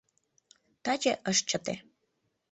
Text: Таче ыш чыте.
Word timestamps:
Таче 0.83 1.13
ыш 1.31 1.37
чыте. 1.49 1.75